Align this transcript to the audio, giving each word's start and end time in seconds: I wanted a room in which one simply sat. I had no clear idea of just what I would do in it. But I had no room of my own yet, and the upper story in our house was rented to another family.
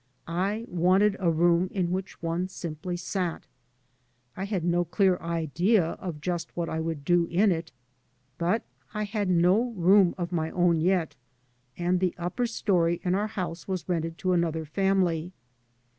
I 0.27 0.65
wanted 0.67 1.15
a 1.19 1.29
room 1.29 1.69
in 1.71 1.91
which 1.91 2.23
one 2.23 2.47
simply 2.47 2.97
sat. 2.97 3.45
I 4.35 4.45
had 4.45 4.63
no 4.63 4.83
clear 4.83 5.17
idea 5.17 5.91
of 5.91 6.21
just 6.21 6.57
what 6.57 6.69
I 6.69 6.79
would 6.79 7.05
do 7.05 7.27
in 7.27 7.51
it. 7.51 7.71
But 8.39 8.63
I 8.95 9.03
had 9.03 9.29
no 9.29 9.69
room 9.73 10.15
of 10.17 10.31
my 10.31 10.49
own 10.49 10.81
yet, 10.81 11.15
and 11.77 11.99
the 11.99 12.15
upper 12.17 12.47
story 12.47 12.99
in 13.03 13.13
our 13.13 13.27
house 13.27 13.67
was 13.67 13.87
rented 13.87 14.17
to 14.17 14.33
another 14.33 14.65
family. 14.65 15.33